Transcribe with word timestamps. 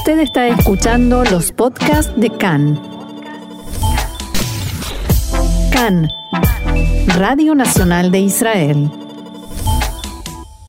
Usted 0.00 0.20
está 0.20 0.48
escuchando 0.48 1.24
los 1.24 1.52
podcasts 1.52 2.10
de 2.16 2.30
CAN. 2.30 2.80
CAN, 5.70 6.08
Radio 7.18 7.54
Nacional 7.54 8.10
de 8.10 8.20
Israel. 8.20 8.90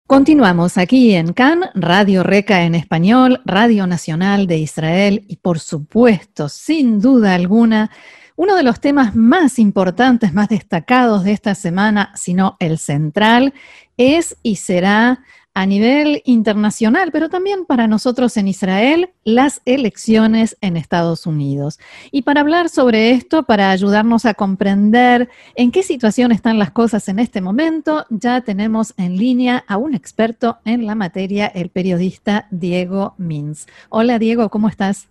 Continuamos 0.06 0.78
aquí 0.78 1.16
en 1.16 1.32
CAN, 1.32 1.62
Radio 1.76 2.24
Reca 2.24 2.64
en 2.64 2.76
español, 2.76 3.40
Radio 3.46 3.88
Nacional 3.88 4.48
de 4.48 4.58
Israel 4.58 5.24
y 5.30 5.38
por 5.38 5.60
supuesto, 5.60 6.50
sin 6.50 7.00
duda 7.00 7.34
alguna, 7.34 7.90
uno 8.36 8.58
de 8.58 8.64
los 8.64 8.82
temas 8.82 9.16
más 9.16 9.60
importantes, 9.60 10.34
más 10.34 10.50
destacados 10.50 11.24
de 11.24 11.32
esta 11.32 11.56
semana, 11.56 12.12
sino 12.16 12.58
el 12.60 12.78
central, 12.78 13.54
es 13.96 14.36
y 14.44 14.58
será 14.58 15.24
a 15.54 15.66
nivel 15.66 16.22
internacional, 16.26 17.12
pero 17.12 17.30
también 17.30 17.66
para 17.66 17.88
nosotros 17.88 18.38
en 18.38 18.48
Israel, 18.48 19.10
las 19.24 19.62
elecciones 19.66 20.58
en 20.62 20.78
Estados 20.78 21.26
Unidos. 21.26 21.80
Y 22.12 22.22
para 22.22 22.42
hablar 22.42 22.70
sobre 22.70 23.12
esto, 23.12 23.44
para 23.44 23.72
ayudarnos 23.72 24.26
a 24.26 24.34
comprender 24.34 25.30
en 25.56 25.72
qué 25.72 25.84
situación 25.84 26.32
están 26.32 26.58
las 26.58 26.72
cosas 26.72 27.08
en 27.10 27.20
este 27.20 27.42
momento, 27.42 28.06
ya 28.10 28.42
tenemos 28.42 28.94
en 28.98 29.18
línea 29.18 29.66
a 29.68 29.78
un 29.78 29.94
experto 29.94 30.60
en 30.64 30.86
la 30.86 30.96
materia, 30.96 31.48
el 31.48 31.70
periodista 31.70 32.48
Diego 32.50 33.16
Mins. 33.18 33.68
Hola 33.90 34.20
Diego, 34.20 34.50
¿cómo 34.50 34.70
estás? 34.70 35.10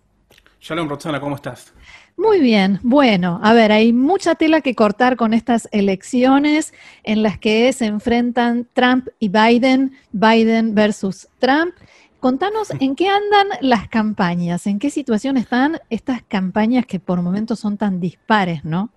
Shalom 0.59 0.87
Roxana, 0.87 1.19
¿cómo 1.19 1.35
estás? 1.35 1.73
Muy 2.17 2.39
bien, 2.39 2.79
bueno, 2.83 3.39
a 3.41 3.53
ver, 3.53 3.71
hay 3.71 3.93
mucha 3.93 4.35
tela 4.35 4.61
que 4.61 4.75
cortar 4.75 5.15
con 5.15 5.33
estas 5.33 5.67
elecciones 5.71 6.73
en 7.03 7.23
las 7.23 7.39
que 7.39 7.71
se 7.73 7.85
enfrentan 7.85 8.67
Trump 8.73 9.07
y 9.19 9.29
Biden, 9.29 9.93
Biden 10.11 10.75
versus 10.75 11.27
Trump. 11.39 11.73
Contanos 12.19 12.69
en 12.79 12.95
qué 12.95 13.07
andan 13.07 13.47
las 13.61 13.87
campañas, 13.87 14.67
en 14.67 14.77
qué 14.77 14.91
situación 14.91 15.37
están 15.37 15.79
estas 15.89 16.21
campañas 16.21 16.85
que 16.85 16.99
por 16.99 17.21
momentos 17.21 17.59
son 17.59 17.77
tan 17.77 17.99
dispares, 17.99 18.63
¿no? 18.63 18.91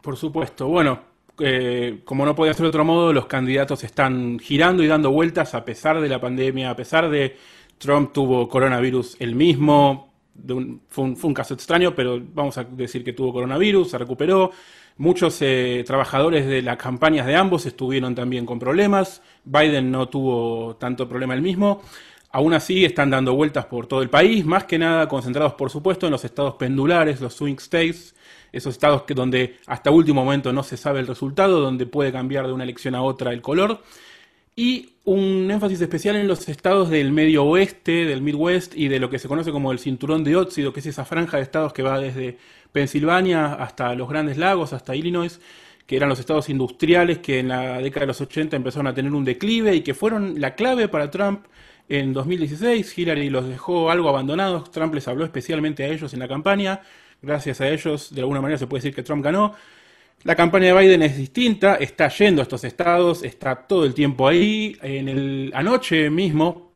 Por 0.00 0.16
supuesto, 0.16 0.68
bueno, 0.68 1.00
eh, 1.40 2.02
como 2.04 2.24
no 2.24 2.36
podía 2.36 2.54
ser 2.54 2.62
de 2.62 2.68
otro 2.68 2.84
modo, 2.84 3.12
los 3.12 3.26
candidatos 3.26 3.82
están 3.82 4.38
girando 4.38 4.82
y 4.82 4.86
dando 4.86 5.10
vueltas 5.10 5.54
a 5.54 5.64
pesar 5.64 6.00
de 6.00 6.08
la 6.08 6.20
pandemia, 6.20 6.70
a 6.70 6.76
pesar 6.76 7.10
de 7.10 7.36
Trump 7.78 8.12
tuvo 8.12 8.48
coronavirus 8.48 9.16
el 9.20 9.34
mismo, 9.34 10.05
fue, 10.88 11.04
un, 11.04 11.34
caso 11.34 11.54
extraño, 11.54 11.94
pero 11.94 12.20
vamos 12.34 12.58
a 12.58 12.64
decir 12.64 13.04
que 13.04 13.12
tuvo 13.12 13.32
coronavirus, 13.32 13.90
se 13.90 13.98
recuperó. 13.98 14.50
Muchos 14.98 15.36
eh, 15.42 15.84
trabajadores 15.86 16.46
de 16.46 16.62
las 16.62 16.78
campañas 16.78 17.26
de 17.26 17.36
ambos 17.36 17.66
estuvieron 17.66 18.14
también 18.14 18.46
con 18.46 18.58
problemas. 18.58 19.22
Biden 19.44 19.90
no 19.90 20.08
tuvo 20.08 20.76
tanto 20.76 21.08
problema 21.08 21.34
el 21.34 21.42
mismo. 21.42 21.82
Aún 22.30 22.54
así 22.54 22.84
están 22.84 23.10
dando 23.10 23.34
vueltas 23.34 23.66
por 23.66 23.86
todo 23.86 24.02
el 24.02 24.10
país, 24.10 24.44
más 24.44 24.64
que 24.64 24.78
nada 24.78 25.08
concentrados 25.08 25.54
por 25.54 25.70
supuesto 25.70 26.06
en 26.06 26.12
los 26.12 26.24
estados 26.24 26.54
pendulares, 26.54 27.20
los 27.20 27.34
swing 27.34 27.56
states, 27.56 28.14
esos 28.52 28.74
estados 28.74 29.02
que 29.02 29.14
donde 29.14 29.56
hasta 29.66 29.90
último 29.90 30.24
momento 30.24 30.52
no 30.52 30.62
se 30.62 30.76
sabe 30.76 31.00
el 31.00 31.06
resultado, 31.06 31.60
donde 31.60 31.86
puede 31.86 32.12
cambiar 32.12 32.46
de 32.46 32.52
una 32.52 32.64
elección 32.64 32.94
a 32.94 33.02
otra 33.02 33.32
el 33.32 33.40
color 33.40 33.80
y 34.56 34.94
un 35.04 35.50
énfasis 35.50 35.80
especial 35.82 36.16
en 36.16 36.26
los 36.26 36.48
estados 36.48 36.88
del 36.88 37.12
medio 37.12 37.44
oeste, 37.44 38.06
del 38.06 38.22
Midwest 38.22 38.74
y 38.74 38.88
de 38.88 38.98
lo 38.98 39.10
que 39.10 39.18
se 39.18 39.28
conoce 39.28 39.52
como 39.52 39.70
el 39.70 39.78
cinturón 39.78 40.24
de 40.24 40.34
óxido, 40.34 40.72
que 40.72 40.80
es 40.80 40.86
esa 40.86 41.04
franja 41.04 41.36
de 41.36 41.42
estados 41.42 41.74
que 41.74 41.82
va 41.82 42.00
desde 42.00 42.38
Pensilvania 42.72 43.52
hasta 43.52 43.94
los 43.94 44.08
Grandes 44.08 44.38
Lagos, 44.38 44.72
hasta 44.72 44.96
Illinois, 44.96 45.40
que 45.86 45.96
eran 45.96 46.08
los 46.08 46.18
estados 46.18 46.48
industriales 46.48 47.18
que 47.18 47.38
en 47.38 47.48
la 47.48 47.78
década 47.78 48.00
de 48.00 48.06
los 48.08 48.20
80 48.20 48.56
empezaron 48.56 48.86
a 48.86 48.94
tener 48.94 49.12
un 49.12 49.24
declive 49.24 49.74
y 49.76 49.82
que 49.82 49.94
fueron 49.94 50.40
la 50.40 50.54
clave 50.54 50.88
para 50.88 51.10
Trump 51.10 51.44
en 51.88 52.14
2016. 52.14 52.98
Hillary 52.98 53.28
los 53.28 53.46
dejó 53.46 53.90
algo 53.90 54.08
abandonados, 54.08 54.70
Trump 54.70 54.94
les 54.94 55.06
habló 55.06 55.24
especialmente 55.24 55.84
a 55.84 55.88
ellos 55.88 56.14
en 56.14 56.20
la 56.20 56.28
campaña, 56.28 56.80
gracias 57.20 57.60
a 57.60 57.68
ellos 57.68 58.12
de 58.14 58.22
alguna 58.22 58.40
manera 58.40 58.58
se 58.58 58.66
puede 58.66 58.80
decir 58.80 58.94
que 58.94 59.02
Trump 59.02 59.22
ganó. 59.22 59.54
La 60.24 60.34
campaña 60.34 60.66
de 60.66 60.80
Biden 60.80 61.02
es 61.02 61.16
distinta, 61.16 61.76
está 61.76 62.08
yendo 62.08 62.42
a 62.42 62.44
estos 62.44 62.64
estados, 62.64 63.22
está 63.22 63.54
todo 63.66 63.84
el 63.84 63.94
tiempo 63.94 64.26
ahí. 64.26 64.76
En 64.82 65.08
el, 65.08 65.52
anoche 65.54 66.10
mismo 66.10 66.72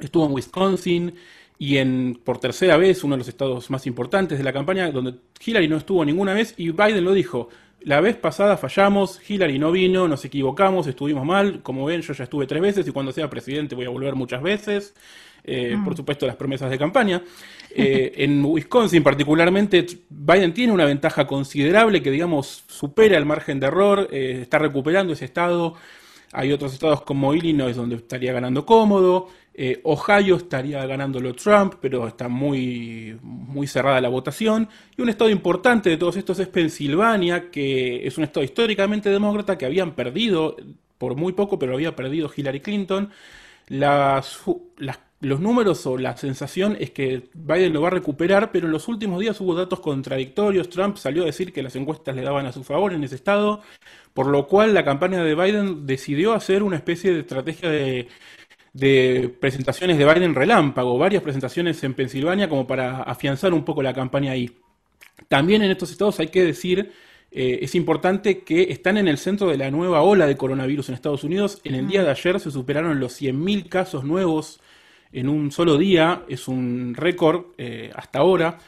estuvo 0.00 0.26
en 0.26 0.32
Wisconsin 0.32 1.14
y 1.58 1.76
en 1.76 2.20
por 2.24 2.38
tercera 2.38 2.76
vez, 2.76 3.04
uno 3.04 3.14
de 3.14 3.18
los 3.18 3.28
estados 3.28 3.70
más 3.70 3.86
importantes 3.86 4.38
de 4.38 4.44
la 4.44 4.52
campaña, 4.52 4.90
donde 4.90 5.14
Hillary 5.44 5.68
no 5.68 5.76
estuvo 5.76 6.04
ninguna 6.04 6.34
vez 6.34 6.54
y 6.56 6.70
Biden 6.70 7.04
lo 7.04 7.12
dijo. 7.12 7.48
La 7.82 8.00
vez 8.00 8.16
pasada 8.16 8.56
fallamos, 8.56 9.20
Hillary 9.28 9.58
no 9.58 9.70
vino, 9.70 10.08
nos 10.08 10.24
equivocamos, 10.24 10.86
estuvimos 10.86 11.24
mal. 11.24 11.62
Como 11.62 11.84
ven, 11.84 12.00
yo 12.02 12.12
ya 12.12 12.24
estuve 12.24 12.46
tres 12.46 12.60
veces 12.60 12.88
y 12.88 12.90
cuando 12.90 13.12
sea 13.12 13.30
presidente 13.30 13.74
voy 13.74 13.86
a 13.86 13.90
volver 13.90 14.14
muchas 14.14 14.42
veces. 14.42 14.94
Eh, 15.44 15.76
mm. 15.76 15.84
Por 15.84 15.96
supuesto, 15.96 16.26
las 16.26 16.36
promesas 16.36 16.70
de 16.70 16.78
campaña. 16.78 17.22
Eh, 17.74 18.12
en 18.18 18.44
Wisconsin, 18.44 19.02
particularmente, 19.02 19.86
Biden 20.08 20.52
tiene 20.52 20.72
una 20.72 20.84
ventaja 20.84 21.26
considerable 21.26 22.02
que, 22.02 22.10
digamos, 22.10 22.64
supera 22.66 23.16
el 23.16 23.24
margen 23.24 23.60
de 23.60 23.66
error, 23.66 24.08
eh, 24.10 24.40
está 24.42 24.58
recuperando 24.58 25.12
ese 25.12 25.24
estado. 25.24 25.74
Hay 26.32 26.52
otros 26.52 26.74
estados 26.74 27.02
como 27.02 27.32
Illinois 27.32 27.76
donde 27.76 27.96
estaría 27.96 28.32
ganando 28.32 28.66
cómodo. 28.66 29.28
Ohio 29.82 30.36
estaría 30.36 30.86
ganándolo 30.86 31.34
Trump, 31.34 31.74
pero 31.80 32.06
está 32.06 32.28
muy, 32.28 33.18
muy 33.22 33.66
cerrada 33.66 34.00
la 34.00 34.08
votación. 34.08 34.68
Y 34.96 35.02
un 35.02 35.08
estado 35.08 35.30
importante 35.30 35.90
de 35.90 35.96
todos 35.96 36.16
estos 36.16 36.38
es 36.38 36.46
Pensilvania, 36.46 37.50
que 37.50 38.06
es 38.06 38.16
un 38.18 38.24
estado 38.24 38.44
históricamente 38.44 39.10
demócrata 39.10 39.58
que 39.58 39.66
habían 39.66 39.96
perdido 39.96 40.56
por 40.96 41.16
muy 41.16 41.32
poco, 41.32 41.58
pero 41.58 41.74
había 41.74 41.96
perdido 41.96 42.30
Hillary 42.34 42.60
Clinton. 42.60 43.10
Los 45.20 45.40
números 45.40 45.84
o 45.86 45.98
la 45.98 46.16
sensación 46.16 46.76
es 46.78 46.92
que 46.92 47.28
Biden 47.34 47.72
lo 47.72 47.82
va 47.82 47.88
a 47.88 47.90
recuperar, 47.90 48.52
pero 48.52 48.66
en 48.66 48.72
los 48.72 48.86
últimos 48.86 49.18
días 49.18 49.40
hubo 49.40 49.56
datos 49.56 49.80
contradictorios. 49.80 50.68
Trump 50.68 50.96
salió 50.96 51.24
a 51.24 51.26
decir 51.26 51.52
que 51.52 51.64
las 51.64 51.74
encuestas 51.74 52.14
le 52.14 52.22
daban 52.22 52.46
a 52.46 52.52
su 52.52 52.62
favor 52.62 52.92
en 52.92 53.02
ese 53.02 53.16
estado, 53.16 53.60
por 54.14 54.28
lo 54.28 54.46
cual 54.46 54.72
la 54.72 54.84
campaña 54.84 55.24
de 55.24 55.34
Biden 55.34 55.86
decidió 55.86 56.34
hacer 56.34 56.62
una 56.62 56.76
especie 56.76 57.12
de 57.12 57.20
estrategia 57.20 57.68
de, 57.68 58.08
presentaciones 59.40 59.98
de 59.98 60.04
Biden 60.04 60.34
relámpago, 60.34 60.98
varias 60.98 61.22
presentaciones 61.22 61.82
en 61.84 61.94
Pensilvania 61.94 62.48
como 62.48 62.66
para 62.66 63.02
afianzar 63.02 63.52
un 63.52 63.64
poco 63.64 63.82
la 63.82 63.94
campaña 63.94 64.32
ahí. 64.32 64.50
También 65.28 65.62
en 65.62 65.70
estos 65.70 65.90
estados 65.90 66.20
hay 66.20 66.28
que 66.28 66.44
decir 66.44 66.92
eh, 67.30 67.58
es 67.62 67.74
importante 67.74 68.42
que 68.42 68.64
están 68.70 68.96
en 68.96 69.06
el 69.06 69.18
centro 69.18 69.48
de 69.48 69.58
la 69.58 69.70
nueva 69.70 70.02
ola 70.02 70.26
de 70.26 70.36
coronavirus 70.36 70.88
en 70.88 70.94
Estados 70.94 71.24
Unidos. 71.24 71.60
En 71.64 71.74
el 71.74 71.86
día 71.86 72.02
de 72.02 72.10
ayer 72.10 72.40
se 72.40 72.50
superaron 72.50 73.00
los 73.00 73.20
100.000 73.20 73.68
casos 73.68 74.04
nuevos 74.04 74.60
en 75.12 75.28
un 75.28 75.50
solo 75.50 75.76
día, 75.76 76.24
es 76.28 76.48
un 76.48 76.94
récord 76.94 77.46
eh, 77.58 77.90
hasta 77.94 78.18
ahora, 78.20 78.58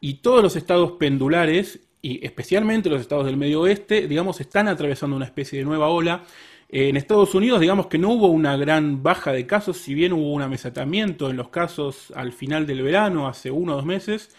y 0.00 0.14
todos 0.14 0.42
los 0.42 0.56
estados 0.56 0.92
pendulares, 0.92 1.80
y 2.02 2.24
especialmente 2.24 2.88
los 2.88 3.00
estados 3.00 3.26
del 3.26 3.36
medio 3.36 3.62
oeste, 3.62 4.06
digamos, 4.06 4.40
están 4.40 4.68
atravesando 4.68 5.16
una 5.16 5.24
especie 5.24 5.58
de 5.58 5.64
nueva 5.64 5.88
ola. 5.88 6.24
En 6.70 6.96
Estados 6.96 7.34
Unidos, 7.34 7.60
digamos 7.60 7.86
que 7.86 7.96
no 7.96 8.10
hubo 8.10 8.28
una 8.28 8.56
gran 8.56 9.02
baja 9.02 9.32
de 9.32 9.46
casos, 9.46 9.78
si 9.78 9.94
bien 9.94 10.12
hubo 10.12 10.32
un 10.32 10.42
amesatamiento 10.42 11.30
en 11.30 11.36
los 11.36 11.48
casos 11.48 12.12
al 12.14 12.32
final 12.32 12.66
del 12.66 12.82
verano, 12.82 13.26
hace 13.26 13.50
uno 13.50 13.72
o 13.72 13.76
dos 13.76 13.86
meses, 13.86 14.34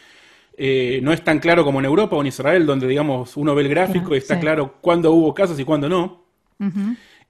eh, 0.56 1.00
no 1.02 1.12
es 1.12 1.24
tan 1.24 1.40
claro 1.40 1.64
como 1.64 1.80
en 1.80 1.86
Europa 1.86 2.16
o 2.16 2.22
en 2.22 2.28
Israel, 2.28 2.66
donde 2.66 2.88
digamos 2.88 3.36
uno 3.38 3.56
ve 3.56 3.64
el 3.64 3.70
gráfico 3.70 4.14
y 4.14 4.18
está 4.20 4.40
claro 4.40 4.76
cuándo 4.82 5.12
hubo 5.12 5.34
casos 5.34 5.60
y 5.60 5.64
cuándo 5.64 5.90
no. 5.90 6.26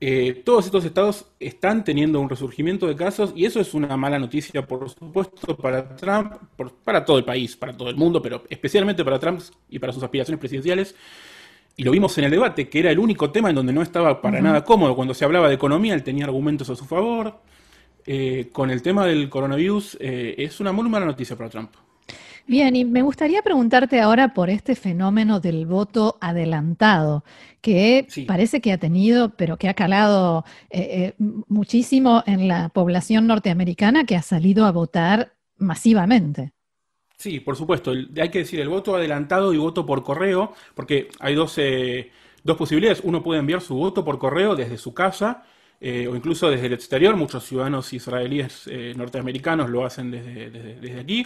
Eh, 0.01 0.41
todos 0.45 0.65
estos 0.65 0.83
estados 0.85 1.25
están 1.39 1.83
teniendo 1.83 2.19
un 2.19 2.29
resurgimiento 2.29 2.87
de 2.87 2.95
casos 2.95 3.33
y 3.35 3.45
eso 3.45 3.59
es 3.59 3.73
una 3.73 3.95
mala 3.97 4.17
noticia, 4.17 4.65
por 4.65 4.89
supuesto, 4.89 5.55
para 5.55 5.95
Trump, 5.95 6.33
para 6.83 7.05
todo 7.05 7.17
el 7.17 7.25
país, 7.25 7.55
para 7.55 7.75
todo 7.75 7.89
el 7.89 7.95
mundo, 7.95 8.21
pero 8.21 8.43
especialmente 8.49 9.05
para 9.05 9.19
Trump 9.19 9.41
y 9.69 9.77
para 9.77 9.93
sus 9.93 10.01
aspiraciones 10.01 10.39
presidenciales. 10.39 10.95
Y 11.75 11.83
lo 11.83 11.91
vimos 11.91 12.17
en 12.17 12.25
el 12.25 12.31
debate, 12.31 12.67
que 12.67 12.79
era 12.79 12.91
el 12.91 12.99
único 12.99 13.31
tema 13.31 13.49
en 13.49 13.55
donde 13.55 13.71
no 13.71 13.81
estaba 13.81 14.21
para 14.21 14.41
nada 14.41 14.63
cómodo. 14.63 14.95
Cuando 14.95 15.13
se 15.13 15.23
hablaba 15.23 15.47
de 15.47 15.55
economía, 15.55 15.93
él 15.93 16.03
tenía 16.03 16.25
argumentos 16.25 16.69
a 16.69 16.75
su 16.75 16.85
favor. 16.85 17.39
Eh, 18.05 18.49
con 18.51 18.69
el 18.69 18.81
tema 18.81 19.05
del 19.05 19.29
coronavirus, 19.29 19.97
eh, 19.99 20.35
es 20.37 20.59
una 20.59 20.71
muy 20.71 20.89
mala 20.89 21.05
noticia 21.05 21.37
para 21.37 21.49
Trump. 21.49 21.71
Bien, 22.49 22.75
y 22.75 22.83
me 22.83 23.03
gustaría 23.03 23.43
preguntarte 23.43 24.01
ahora 24.01 24.33
por 24.33 24.49
este 24.49 24.73
fenómeno 24.73 25.39
del 25.39 25.67
voto 25.67 26.17
adelantado, 26.19 27.23
que 27.61 28.07
parece 28.25 28.59
que 28.59 28.71
ha 28.71 28.79
tenido, 28.79 29.35
pero 29.35 29.57
que 29.57 29.69
ha 29.69 29.75
calado 29.75 30.45
eh, 30.71 31.13
eh, 31.19 31.23
muchísimo 31.47 32.23
en 32.25 32.47
la 32.47 32.69
población 32.69 33.27
norteamericana 33.27 34.03
que 34.05 34.15
ha 34.15 34.23
salido 34.23 34.65
a 34.65 34.71
votar 34.71 35.35
masivamente. 35.59 36.51
Sí, 37.19 37.39
por 37.39 37.55
supuesto. 37.55 37.91
Hay 37.91 38.29
que 38.29 38.39
decir 38.39 38.59
el 38.61 38.69
voto 38.69 38.95
adelantado 38.95 39.53
y 39.53 39.57
voto 39.57 39.85
por 39.85 40.03
correo, 40.03 40.53
porque 40.73 41.09
hay 41.19 41.35
dos, 41.35 41.57
eh, 41.57 42.11
dos 42.43 42.57
posibilidades. 42.57 43.01
Uno 43.03 43.21
puede 43.21 43.41
enviar 43.41 43.61
su 43.61 43.75
voto 43.75 44.03
por 44.03 44.17
correo 44.17 44.55
desde 44.55 44.77
su 44.77 44.93
casa 44.93 45.43
o 45.81 46.15
incluso 46.15 46.49
desde 46.49 46.67
el 46.67 46.73
exterior. 46.73 47.15
Muchos 47.15 47.45
ciudadanos 47.45 47.93
israelíes 47.93 48.69
norteamericanos 48.97 49.69
lo 49.69 49.85
hacen 49.85 50.11
desde, 50.11 50.49
desde 50.49 50.99
aquí 50.99 51.25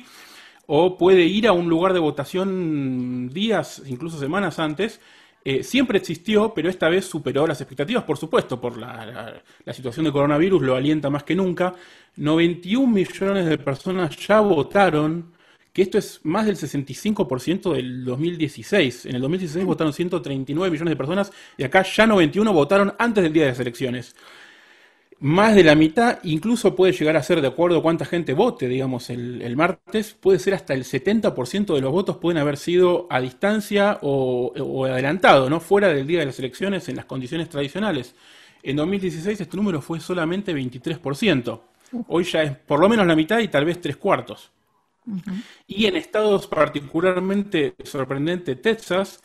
o 0.68 0.98
puede 0.98 1.24
ir 1.24 1.48
a 1.48 1.52
un 1.52 1.70
lugar 1.70 1.94
de 1.94 2.00
votación 2.00 3.30
días, 3.30 3.82
incluso 3.86 4.18
semanas 4.20 4.60
antes, 4.60 5.00
eh, 5.46 5.62
siempre 5.64 5.98
existió, 5.98 6.54
pero 6.54 6.70
esta 6.70 6.88
vez 6.88 7.06
superó 7.06 7.46
las 7.46 7.60
expectativas, 7.60 8.04
por 8.04 8.18
supuesto, 8.18 8.62
por 8.62 8.78
la, 8.78 9.42
situación 9.74 10.06
de 10.06 10.12
coronavirus, 10.12 10.62
lo 10.62 10.76
alienta 10.76 11.10
más 11.10 11.24
que 11.24 11.36
nunca. 11.36 11.74
91 12.16 12.88
millones 12.88 13.46
de 13.48 13.58
personas 13.58 14.16
ya 14.26 14.40
votaron, 14.40 15.34
que 15.74 15.82
esto 15.82 15.98
es 15.98 16.22
más 16.24 16.46
del 16.46 16.56
65% 16.56 17.74
del 17.74 18.06
2016. 18.06 19.08
En 19.08 19.16
el 19.16 19.22
2016 19.22 19.66
votaron 19.66 19.92
139 19.92 20.72
millones 20.72 20.92
de 20.92 20.96
personas 20.96 21.32
y 21.58 21.64
acá 21.64 21.84
ya 21.84 22.06
91 22.06 22.54
votaron 22.54 22.94
antes 23.00 23.24
del 23.24 23.34
día 23.34 23.44
de 23.44 23.50
las 23.50 23.60
elecciones 23.60 24.16
más 25.24 25.56
de 25.56 25.64
la 25.64 25.74
mitad, 25.74 26.20
incluso 26.24 26.76
puede 26.76 26.92
llegar 26.92 27.16
a 27.16 27.24
ser, 27.24 27.40
de 27.40 27.48
acuerdo 27.48 27.78
a 27.78 27.82
cuánta 27.82 28.04
gente 28.04 28.34
vote, 28.34 28.68
digamos, 28.68 29.10
el, 29.10 29.56
martes, 29.56 30.18
puede 30.20 30.38
ser 30.38 30.54
hasta 30.54 30.74
el 30.74 30.84
70% 30.84 31.74
de 31.74 31.80
los 31.80 31.94
votos 31.94 32.18
pueden 32.18 32.40
haber 32.40 32.58
sido 32.58 33.08
a 33.10 33.22
distancia 33.22 34.00
o, 34.02 34.52
o, 34.58 34.84
adelantado, 34.84 35.50
¿no? 35.50 35.62
Fuera 35.62 35.88
del 35.88 36.06
día 36.06 36.20
de 36.20 36.26
las 36.26 36.40
elecciones 36.40 36.90
en 36.90 36.98
las 36.98 37.06
condiciones 37.06 37.48
tradicionales. 37.48 38.16
En 38.64 38.76
2016 38.76 39.40
este 39.40 39.56
número 39.56 39.82
fue 39.82 40.02
solamente 40.02 40.54
23%. 40.54 41.62
Hoy 42.10 42.26
ya 42.26 42.44
es 42.44 42.58
por 42.58 42.82
lo 42.82 42.90
menos 42.90 43.08
la 43.08 43.16
mitad 43.16 43.40
y 43.40 43.48
tal 43.48 43.64
vez 43.64 43.80
tres 43.80 43.96
cuartos. 43.96 44.52
Y 45.68 45.86
en 45.86 45.96
estados 45.96 46.48
particularmente 46.48 47.76
sorprendente, 47.84 48.56
Texas, 48.56 49.22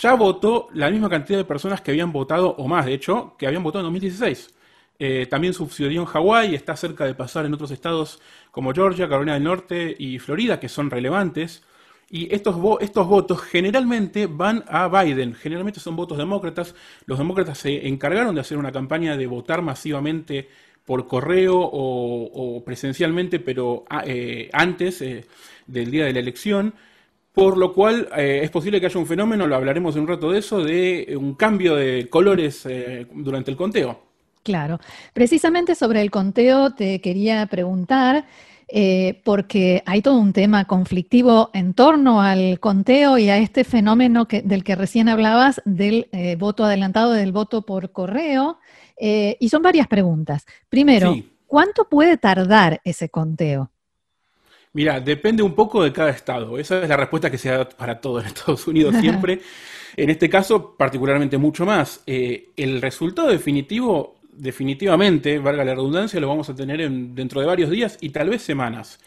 ya 0.00 0.14
votó 0.14 0.68
la 0.74 0.90
misma 0.90 1.08
cantidad 1.08 1.38
de 1.38 1.44
personas 1.44 1.80
que 1.80 1.90
habían 1.90 2.12
votado, 2.12 2.50
o 2.56 2.68
más 2.68 2.86
de 2.86 2.94
hecho, 2.94 3.34
que 3.38 3.46
habían 3.46 3.62
votado 3.62 3.80
en 3.80 3.86
2016. 3.86 4.54
Eh, 4.98 5.26
también 5.30 5.54
sucedió 5.54 6.00
en 6.00 6.06
Hawái, 6.06 6.54
está 6.54 6.76
cerca 6.76 7.04
de 7.04 7.14
pasar 7.14 7.46
en 7.46 7.54
otros 7.54 7.70
estados 7.70 8.20
como 8.50 8.72
Georgia, 8.72 9.08
Carolina 9.08 9.34
del 9.34 9.44
Norte 9.44 9.94
y 9.98 10.18
Florida, 10.18 10.60
que 10.60 10.68
son 10.68 10.90
relevantes. 10.90 11.62
Y 12.10 12.34
estos, 12.34 12.56
estos 12.80 13.06
votos 13.06 13.42
generalmente 13.42 14.26
van 14.26 14.64
a 14.68 14.88
Biden, 14.88 15.34
generalmente 15.34 15.78
son 15.80 15.94
votos 15.96 16.18
demócratas. 16.18 16.74
Los 17.06 17.18
demócratas 17.18 17.58
se 17.58 17.86
encargaron 17.86 18.34
de 18.34 18.40
hacer 18.40 18.58
una 18.58 18.72
campaña 18.72 19.16
de 19.16 19.26
votar 19.26 19.62
masivamente 19.62 20.48
por 20.88 21.06
correo 21.06 21.60
o, 21.60 22.64
presencialmente, 22.64 23.40
pero 23.40 23.84
ah, 23.90 24.02
eh, 24.06 24.48
antes 24.54 25.02
eh, 25.02 25.26
del 25.66 25.90
día 25.90 26.06
de 26.06 26.14
la 26.14 26.20
elección. 26.20 26.72
Por 27.34 27.58
lo 27.58 27.72
cual 27.72 28.08
es 28.16 28.50
posible 28.50 28.80
que 28.80 28.86
haya 28.86 28.98
un 28.98 29.06
fenómeno, 29.06 29.46
lo 29.46 29.54
hablaremos 29.54 29.94
en 29.94 30.02
un 30.02 30.08
rato 30.08 30.32
de 30.32 30.40
eso, 30.40 30.64
de 30.64 31.14
un 31.16 31.34
cambio 31.34 31.76
de 31.76 32.08
colores 32.08 32.66
durante 33.14 33.52
el 33.52 33.56
conteo. 33.56 34.00
Claro. 34.42 34.80
Precisamente 35.12 35.76
sobre 35.76 36.00
el 36.02 36.10
conteo 36.10 36.74
te 36.74 37.00
quería 37.00 37.46
preguntar, 37.46 38.24
eh, 38.70 39.22
porque 39.24 39.82
hay 39.86 40.02
todo 40.02 40.18
un 40.18 40.34
tema 40.34 40.66
conflictivo 40.66 41.50
en 41.54 41.72
torno 41.72 42.20
al 42.20 42.60
conteo 42.60 43.16
y 43.16 43.30
a 43.30 43.38
este 43.38 43.64
fenómeno 43.64 44.26
del 44.26 44.62
que 44.62 44.76
recién 44.76 45.08
hablabas, 45.08 45.62
del 45.64 46.08
eh, 46.12 46.36
voto 46.36 46.64
adelantado, 46.64 47.12
del 47.12 47.32
voto 47.32 47.62
por 47.62 47.92
correo. 47.92 48.58
Eh, 49.00 49.36
y 49.40 49.48
son 49.48 49.62
varias 49.62 49.86
preguntas. 49.86 50.44
Primero, 50.68 51.14
¿cuánto 51.46 51.88
puede 51.88 52.16
tardar 52.16 52.80
ese 52.84 53.08
conteo? 53.08 53.70
Mira, 54.72 55.00
depende 55.00 55.42
un 55.42 55.54
poco 55.54 55.82
de 55.82 55.92
cada 55.92 56.10
estado. 56.10 56.58
Esa 56.58 56.82
es 56.82 56.88
la 56.88 56.96
respuesta 56.96 57.30
que 57.30 57.38
se 57.38 57.50
da 57.50 57.68
para 57.68 58.00
todo 58.00 58.20
en 58.20 58.26
Estados 58.26 58.66
Unidos 58.66 58.96
siempre. 59.00 59.40
en 59.96 60.10
este 60.10 60.28
caso, 60.28 60.76
particularmente 60.76 61.38
mucho 61.38 61.64
más. 61.64 62.02
el 62.06 62.80
resultado 62.82 63.28
definitivo 63.28 64.18
definitivamente, 64.38 65.38
valga 65.38 65.64
la 65.64 65.74
redundancia, 65.74 66.20
lo 66.20 66.28
vamos 66.28 66.48
a 66.48 66.54
tener 66.54 66.88
dentro 66.90 67.40
de 67.40 67.46
varios 67.46 67.70
días 67.70 67.98
y 68.00 68.10
tal 68.10 68.30
vez 68.30 68.42
semanas. 68.42 68.98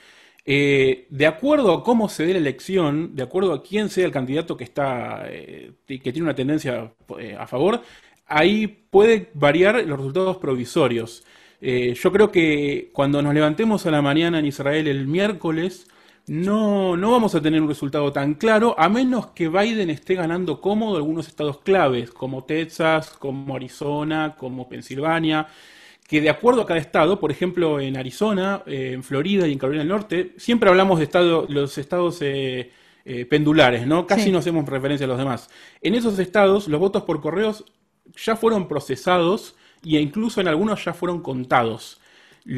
Eh, 0.44 1.06
de 1.10 1.28
acuerdo 1.28 1.72
a 1.72 1.84
cómo 1.84 2.10
se 2.10 2.26
dé 2.26 2.34
la 2.34 2.40
elección, 2.40 3.16
de 3.16 3.24
acuerdo 3.24 3.54
a 3.54 3.62
quién 3.62 3.90
sea 3.90 4.06
el 4.06 4.12
candidato 4.12 4.58
que 4.58 4.64
está 4.64 5.24
eh, 5.28 5.74
que 5.86 6.00
tiene 6.00 6.24
una 6.24 6.36
tendencia 6.36 6.92
eh, 7.20 7.36
a 7.38 7.46
favor, 7.46 7.82
ahí 8.32 8.68
puede 8.90 9.30
variar 9.34 9.76
los 9.86 9.98
resultados 9.98 10.38
provisorios. 10.38 11.24
yo 11.62 12.12
creo 12.12 12.32
que 12.32 12.90
cuando 12.94 13.22
nos 13.22 13.34
levantemos 13.34 13.86
a 13.86 13.92
la 13.92 14.02
mañana 14.02 14.40
en 14.40 14.46
Israel 14.46 14.88
el 14.88 15.08
miércoles, 15.08 15.88
no, 16.28 16.96
no 16.96 17.12
vamos 17.12 17.36
a 17.36 17.42
tener 17.42 17.62
un 17.62 17.68
resultado 17.68 18.12
tan 18.14 18.36
claro, 18.36 18.76
a 18.78 18.90
menos 18.90 19.28
que 19.28 19.50
Biden 19.50 19.90
esté 19.90 20.16
ganando 20.16 20.62
cómodo 20.62 20.98
algunos 20.98 21.28
estados 21.28 21.60
claves, 21.60 22.12
como 22.12 22.44
Texas, 22.44 23.12
como 23.18 23.56
Arizona, 23.56 24.36
como 24.38 24.70
Pensilvania, 24.70 25.48
que 26.08 26.22
de 26.22 26.30
acuerdo 26.30 26.62
a 26.62 26.66
cada 26.66 26.80
estado, 26.80 27.20
por 27.20 27.32
ejemplo 27.32 27.80
en 27.80 27.98
Arizona, 27.98 28.64
eh, 28.66 28.92
en 28.94 29.04
Florida 29.04 29.48
y 29.48 29.54
en 29.54 29.60
Carolina 29.60 29.84
del 29.84 29.90
Norte, 29.90 30.34
siempre 30.38 30.70
hablamos 30.70 31.00
de 31.00 31.06
estado, 31.06 31.46
los 31.50 31.78
estados 31.78 32.22
eh, 32.22 32.72
eh, 33.06 33.26
pendulares, 33.26 33.88
¿no? 33.88 34.06
Casi 34.06 34.32
no 34.32 34.40
hacemos 34.40 34.66
referencia 34.68 35.06
a 35.06 35.10
los 35.10 35.18
demás. 35.18 35.50
En 35.82 35.96
esos 35.96 36.20
estados, 36.20 36.68
los 36.68 36.80
votos 36.80 37.04
por 37.04 37.20
correos 37.22 37.66
ya 38.16 38.36
fueron 38.36 38.68
procesados 38.68 39.56
e 39.84 40.00
incluso 40.00 40.42
en 40.42 40.48
algunos 40.48 40.84
ya 40.84 40.94
fueron 40.94 41.22
contados 41.22 42.02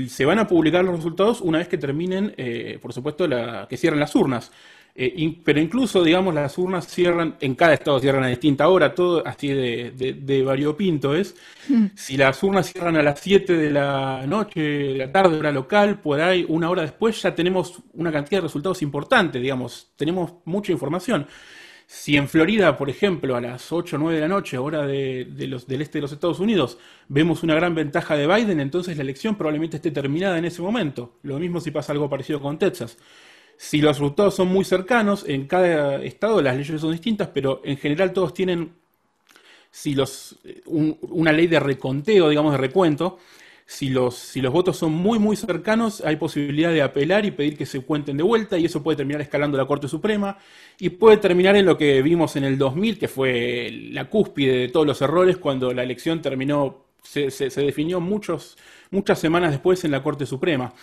se 0.08 0.26
van 0.26 0.40
a 0.40 0.48
publicar 0.48 0.84
los 0.84 0.96
resultados 0.96 1.42
una 1.42 1.58
vez 1.58 1.68
que 1.68 1.78
terminen, 1.78 2.34
eh, 2.38 2.80
por 2.82 2.94
supuesto, 2.94 3.28
la, 3.28 3.68
que 3.70 3.78
cierren 3.78 4.00
las 4.00 4.16
urnas. 4.16 4.52
Eh, 4.96 5.40
pero 5.44 5.60
incluso, 5.60 6.04
digamos, 6.04 6.36
las 6.36 6.56
urnas 6.58 6.88
cierran, 6.88 7.36
en 7.42 7.56
cada 7.56 7.74
estado 7.74 8.00
cierran 8.00 8.24
a 8.24 8.28
distinta 8.28 8.68
hora, 8.70 8.94
todo 8.94 9.26
así 9.26 9.48
de, 9.48 9.92
de, 9.92 10.44
variopinto 10.44 11.16
es. 11.16 11.36
Mm. 11.68 11.86
Si 11.96 12.16
las 12.16 12.42
urnas 12.44 12.72
cierran 12.72 12.96
a 12.98 13.02
las 13.02 13.20
7 13.20 13.58
de 13.58 13.72
la 13.72 14.26
noche, 14.28 14.62
de 14.62 14.98
la 15.00 15.12
tarde, 15.12 15.38
hora 15.38 15.52
local, 15.52 16.00
por 16.00 16.22
ahí, 16.22 16.46
una 16.48 16.70
hora 16.70 16.84
después 16.84 17.20
ya 17.22 17.34
tenemos 17.34 17.82
una 17.94 18.12
cantidad 18.12 18.40
de 18.40 18.48
resultados 18.48 18.84
importantes, 18.84 19.42
digamos, 19.42 19.92
tenemos 19.96 20.34
mucha 20.46 20.72
información. 20.72 21.28
Si 21.96 22.18
en 22.18 22.28
Florida, 22.28 22.76
por 22.76 22.90
ejemplo, 22.90 23.36
a 23.36 23.40
las 23.40 23.72
8 23.72 23.96
o 23.96 24.00
9 24.00 24.16
de 24.16 24.22
la 24.22 24.28
noche, 24.28 24.58
hora 24.58 24.88
de, 24.88 25.28
los, 25.48 25.68
del 25.68 25.84
este 25.84 26.00
de 26.00 26.02
los 26.02 26.12
Estados 26.12 26.40
Unidos, 26.40 26.80
vemos 27.08 27.44
una 27.44 27.54
gran 27.54 27.76
ventaja 27.76 28.18
de 28.18 28.26
Biden, 28.26 28.60
entonces 28.60 28.98
la 28.98 29.04
elección 29.04 29.36
probablemente 29.36 29.78
esté 29.78 29.92
terminada 29.92 30.40
en 30.40 30.44
ese 30.44 30.64
momento. 30.64 31.20
Lo 31.22 31.38
mismo 31.38 31.62
si 31.62 31.70
pasa 31.70 31.94
algo 31.94 32.10
parecido 32.10 32.42
con 32.42 32.58
Texas. 32.58 32.98
Si 33.58 33.80
los 33.80 34.00
resultados 34.00 34.34
son 34.34 34.48
muy 34.48 34.66
cercanos, 34.66 35.24
en 35.28 35.46
cada 35.46 36.04
estado 36.04 36.42
las 36.42 36.58
leyes 36.58 36.82
son 36.82 36.92
distintas, 36.92 37.30
pero 37.32 37.62
en 37.64 37.78
general 37.78 38.12
todos 38.12 38.34
tienen 38.34 38.74
si 39.70 39.94
los, 39.94 40.40
una 40.66 41.32
ley 41.32 41.46
de 41.46 41.60
reconteo, 41.60 42.28
digamos, 42.28 42.54
de 42.54 42.58
recuento, 42.58 43.20
si 43.66 43.90
los, 43.90 44.16
si 44.16 44.42
los 44.42 44.52
votos 44.52 44.78
son 44.78 44.92
muy, 44.92 45.20
muy 45.20 45.36
cercanos, 45.36 46.02
hay 46.02 46.18
posibilidad 46.18 46.72
de 46.72 46.82
apelar 46.82 47.26
y 47.26 47.32
pedir 47.32 47.58
que 47.58 47.66
se 47.66 47.80
cuenten 47.82 48.18
de 48.18 48.24
vuelta 48.24 48.58
y 48.58 48.66
eso 48.66 48.84
puede 48.84 48.98
terminar 48.98 49.22
escalando 49.22 49.58
la 49.58 49.66
Corte 49.66 49.88
Suprema 49.88 50.38
y 50.80 50.90
puede 50.90 51.18
terminar 51.18 51.56
en 51.56 51.66
lo 51.66 51.78
que 51.78 52.02
vimos 52.02 52.36
en 52.36 52.44
el 52.44 52.58
2000, 52.58 53.00
que 53.00 53.08
fue 53.08 53.70
la 53.92 54.10
cúspide 54.10 54.54
de 54.58 54.68
todos 54.70 54.86
los 54.86 55.02
errores 55.02 55.38
cuando 55.38 55.74
la 55.74 55.84
elección 55.84 56.22
terminó, 56.22 56.86
se, 57.02 57.32
se, 57.32 57.50
definió 57.62 58.00
muchos, 58.00 58.58
muchas 58.92 59.20
semanas 59.20 59.52
después 59.52 59.84
en 59.86 59.92
la 59.92 60.04
Corte 60.04 60.26
Suprema. 60.26 60.74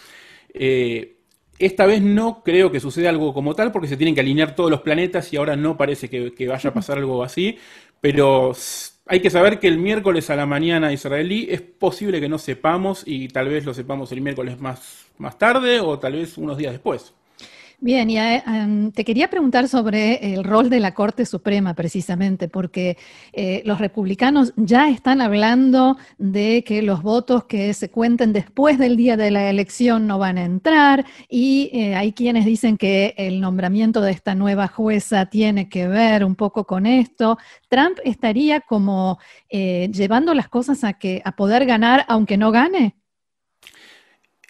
Eh, 0.54 1.16
esta 1.58 1.84
vez 1.84 2.00
no 2.00 2.42
creo 2.42 2.72
que 2.72 2.80
suceda 2.80 3.10
algo 3.10 3.34
como 3.34 3.54
tal 3.54 3.70
porque 3.70 3.88
se 3.88 3.98
tienen 3.98 4.14
que 4.14 4.22
alinear 4.22 4.54
todos 4.54 4.70
los 4.70 4.80
planetas 4.80 5.30
y 5.32 5.36
ahora 5.36 5.56
no 5.56 5.76
parece 5.76 6.08
que 6.08 6.48
vaya 6.48 6.70
a 6.70 6.74
pasar 6.74 6.96
algo 6.96 7.22
así, 7.22 7.58
pero 8.00 8.54
hay 9.10 9.18
que 9.18 9.28
saber 9.28 9.58
que 9.58 9.66
el 9.66 9.76
miércoles 9.76 10.30
a 10.30 10.36
la 10.36 10.46
mañana 10.46 10.92
israelí 10.92 11.48
es 11.50 11.60
posible 11.60 12.20
que 12.20 12.28
no 12.28 12.38
sepamos 12.38 13.02
y 13.04 13.26
tal 13.26 13.48
vez 13.48 13.64
lo 13.64 13.74
sepamos 13.74 14.12
el 14.12 14.20
miércoles 14.20 14.60
más, 14.60 15.06
más 15.18 15.36
tarde 15.36 15.80
o 15.80 15.98
tal 15.98 16.12
vez 16.12 16.38
unos 16.38 16.56
días 16.56 16.70
después. 16.70 17.12
Bien, 17.82 18.10
y 18.10 18.18
em, 18.18 18.92
te 18.92 19.06
quería 19.06 19.30
preguntar 19.30 19.66
sobre 19.66 20.34
el 20.34 20.44
rol 20.44 20.68
de 20.68 20.80
la 20.80 20.92
Corte 20.92 21.24
Suprema 21.24 21.72
precisamente, 21.72 22.46
porque 22.46 22.98
eh, 23.32 23.62
los 23.64 23.78
republicanos 23.78 24.52
ya 24.56 24.90
están 24.90 25.22
hablando 25.22 25.96
de 26.18 26.62
que 26.62 26.82
los 26.82 27.02
votos 27.02 27.44
que 27.44 27.72
se 27.72 27.90
cuenten 27.90 28.34
después 28.34 28.78
del 28.78 28.98
día 28.98 29.16
de 29.16 29.30
la 29.30 29.48
elección 29.48 30.06
no 30.06 30.18
van 30.18 30.36
a 30.36 30.44
entrar 30.44 31.06
y 31.30 31.70
eh, 31.72 31.94
hay 31.94 32.12
quienes 32.12 32.44
dicen 32.44 32.76
que 32.76 33.14
el 33.16 33.40
nombramiento 33.40 34.02
de 34.02 34.12
esta 34.12 34.34
nueva 34.34 34.68
jueza 34.68 35.26
tiene 35.30 35.70
que 35.70 35.88
ver 35.88 36.22
un 36.22 36.34
poco 36.36 36.66
con 36.66 36.84
esto. 36.84 37.38
Trump 37.70 37.96
estaría 38.04 38.60
como 38.60 39.18
llevando 39.50 40.34
las 40.34 40.48
cosas 40.48 40.84
a 40.84 40.92
que 40.94 41.22
a 41.24 41.34
poder 41.34 41.64
ganar 41.64 42.04
aunque 42.08 42.36
no 42.36 42.52
gane. 42.52 42.99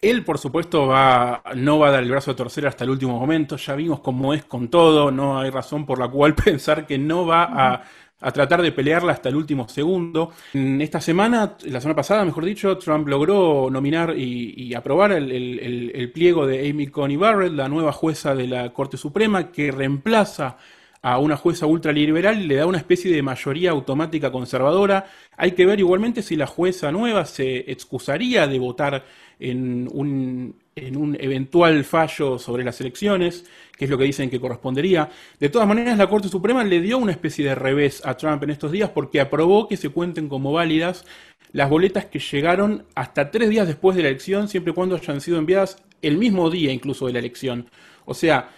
Él, 0.02 0.24
por 0.24 0.38
supuesto, 0.38 0.86
va, 0.86 1.42
no 1.56 1.78
va 1.78 1.88
a 1.88 1.90
dar 1.90 2.02
el 2.02 2.10
brazo 2.10 2.30
a 2.30 2.36
torcer 2.36 2.66
hasta 2.66 2.84
el 2.84 2.90
último 2.90 3.18
momento. 3.18 3.56
Ya 3.56 3.74
vimos 3.74 4.00
cómo 4.00 4.32
es 4.32 4.44
con 4.44 4.68
todo. 4.68 5.10
No 5.10 5.38
hay 5.38 5.50
razón 5.50 5.84
por 5.84 5.98
la 5.98 6.08
cual 6.08 6.34
pensar 6.44 6.86
que 6.86 6.96
no 6.96 7.26
va 7.26 7.82
a, 8.18 8.32
tratar 8.32 8.62
de 8.62 8.72
pelearla 8.72 9.12
hasta 9.12 9.28
el 9.28 9.36
último 9.36 9.68
segundo. 9.68 10.32
En 10.54 10.80
esta 10.80 11.02
semana, 11.02 11.56
la 11.64 11.80
semana 11.82 11.96
pasada, 11.96 12.24
mejor 12.24 12.46
dicho, 12.46 12.78
Trump 12.78 13.08
logró 13.08 13.68
nominar 13.70 14.14
y, 14.16 14.74
aprobar 14.74 15.12
el, 15.12 16.10
pliego 16.14 16.46
de 16.46 16.70
Amy 16.70 16.86
Coney 16.86 17.16
Barrett, 17.16 17.52
la 17.52 17.68
nueva 17.68 17.92
jueza 17.92 18.34
de 18.34 18.46
la 18.46 18.72
Corte 18.72 18.96
Suprema, 18.96 19.52
que 19.52 19.70
reemplaza 19.70 20.56
a 21.02 21.18
una 21.18 21.36
jueza 21.36 21.66
ultraliberal 21.66 22.46
le 22.46 22.56
da 22.56 22.66
una 22.66 22.78
especie 22.78 23.10
de 23.14 23.22
mayoría 23.22 23.70
automática 23.70 24.30
conservadora. 24.30 25.06
Hay 25.36 25.52
que 25.52 25.64
ver 25.64 25.80
igualmente 25.80 26.22
si 26.22 26.36
la 26.36 26.46
jueza 26.46 26.92
nueva 26.92 27.24
se 27.24 27.70
excusaría 27.70 28.46
de 28.46 28.58
votar 28.58 29.04
en 29.38 29.88
un, 29.92 30.56
en 30.76 30.96
un 30.96 31.16
eventual 31.18 31.84
fallo 31.84 32.38
sobre 32.38 32.64
las 32.64 32.80
elecciones, 32.82 33.46
que 33.76 33.86
es 33.86 33.90
lo 33.90 33.96
que 33.96 34.04
dicen 34.04 34.28
que 34.28 34.40
correspondería. 34.40 35.08
De 35.38 35.48
todas 35.48 35.66
maneras, 35.66 35.96
la 35.96 36.08
Corte 36.08 36.28
Suprema 36.28 36.62
le 36.64 36.80
dio 36.82 36.98
una 36.98 37.12
especie 37.12 37.46
de 37.46 37.54
revés 37.54 38.02
a 38.04 38.16
Trump 38.18 38.42
en 38.42 38.50
estos 38.50 38.70
días 38.70 38.90
porque 38.90 39.20
aprobó 39.20 39.68
que 39.68 39.78
se 39.78 39.88
cuenten 39.88 40.28
como 40.28 40.52
válidas 40.52 41.06
las 41.52 41.70
boletas 41.70 42.04
que 42.04 42.18
llegaron 42.18 42.84
hasta 42.94 43.30
tres 43.30 43.48
días 43.48 43.66
después 43.66 43.96
de 43.96 44.02
la 44.02 44.08
elección, 44.10 44.48
siempre 44.48 44.72
y 44.72 44.74
cuando 44.74 44.96
hayan 44.96 45.20
sido 45.20 45.38
enviadas 45.38 45.82
el 46.02 46.18
mismo 46.18 46.50
día 46.50 46.72
incluso 46.72 47.06
de 47.06 47.14
la 47.14 47.18
elección. 47.18 47.70
O 48.04 48.14
sea, 48.14 48.50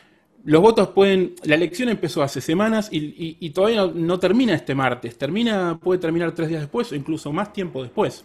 los 0.44 0.60
votos 0.60 0.88
pueden. 0.88 1.34
La 1.44 1.54
elección 1.54 1.88
empezó 1.88 2.22
hace 2.22 2.40
semanas 2.40 2.88
y, 2.90 3.50
todavía 3.50 3.86
no, 3.86 4.18
termina 4.18 4.54
este 4.54 4.74
martes. 4.74 5.16
Termina, 5.16 5.78
puede 5.78 6.00
terminar 6.00 6.32
tres 6.32 6.48
días 6.48 6.62
después 6.62 6.90
o 6.92 6.94
incluso 6.94 7.32
más 7.32 7.52
tiempo 7.52 7.82
después. 7.82 8.24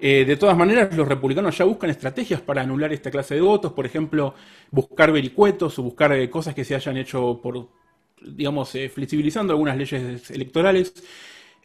Eh, 0.00 0.24
de 0.24 0.36
todas 0.36 0.56
maneras, 0.56 0.94
los 0.96 1.08
republicanos 1.08 1.56
ya 1.56 1.64
buscan 1.64 1.90
estrategias 1.90 2.40
para 2.40 2.62
anular 2.62 2.92
esta 2.92 3.10
clase 3.10 3.34
de 3.34 3.40
votos. 3.40 3.72
Por 3.72 3.86
ejemplo, 3.86 4.34
buscar 4.70 5.10
vericuetos 5.12 5.78
o 5.78 5.82
buscar 5.82 6.12
eh, 6.12 6.28
cosas 6.30 6.54
que 6.54 6.64
se 6.64 6.74
hayan 6.74 6.96
hecho 6.96 7.40
por, 7.42 7.68
digamos, 8.20 8.74
eh, 8.74 8.88
flexibilizando 8.88 9.52
algunas 9.52 9.76
leyes 9.76 10.30
electorales. 10.30 10.94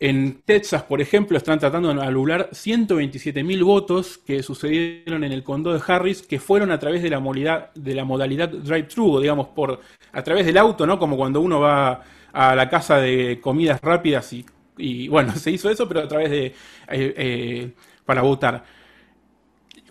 En 0.02 0.42
Texas, 0.44 0.84
por 0.84 1.02
ejemplo, 1.02 1.38
están 1.38 1.60
tratando 1.60 1.94
de 1.94 2.02
anular 2.02 2.50
127.000 2.52 3.64
votos 3.66 4.18
que 4.18 4.42
sucedieron 4.42 5.26
en 5.26 5.34
el 5.34 5.44
condado 5.44 5.78
de 5.78 5.84
Harris, 5.86 6.22
que 6.22 6.40
fueron 6.40 6.72
a 6.72 6.80
través 6.80 7.04
de 7.04 7.10
la 7.10 7.20
modalidad, 7.20 7.72
drive-thru, 7.76 9.20
digamos, 9.20 9.48
por, 9.50 9.82
a 10.14 10.24
través 10.24 10.46
del 10.46 10.58
auto, 10.58 10.88
¿no? 10.88 10.98
Como 10.98 11.18
cuando 11.18 11.42
uno 11.42 11.60
va 11.60 12.02
a 12.32 12.56
la 12.56 12.70
casa 12.70 12.98
de 12.98 13.40
comidas 13.42 13.82
rápidas 13.82 14.34
y, 14.78 15.08
bueno, 15.10 15.34
se 15.36 15.52
hizo 15.52 15.70
eso, 15.70 15.88
pero 15.88 16.02
a 16.02 16.08
través 16.08 16.30
de... 16.30 16.46
Eh, 16.46 16.54
eh, 16.88 17.72
para 18.10 18.24
votar. 18.24 18.64